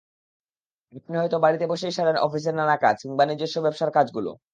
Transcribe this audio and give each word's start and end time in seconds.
আপনি 0.93 1.15
হয়তো 1.17 1.37
বাড়িতে 1.39 1.65
বসেই 1.71 1.93
সারেন 1.93 2.17
অফিসের 2.19 2.55
নানা 2.55 2.75
কাজ, 2.83 2.95
কিংবা 3.01 3.23
নিজস্ব 3.25 3.57
ব্যবসার 3.65 3.89
কাজগুলো। 3.97 4.31